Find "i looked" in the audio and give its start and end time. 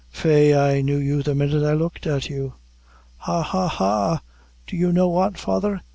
1.63-2.07